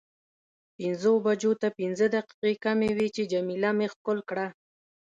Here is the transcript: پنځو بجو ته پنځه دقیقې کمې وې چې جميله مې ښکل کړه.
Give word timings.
پنځو 0.77 1.11
بجو 1.25 1.51
ته 1.61 1.67
پنځه 1.79 2.05
دقیقې 2.15 2.53
کمې 2.63 2.89
وې 2.97 3.07
چې 3.15 3.23
جميله 3.31 3.69
مې 3.77 3.87
ښکل 3.93 4.17
کړه. 4.29 4.47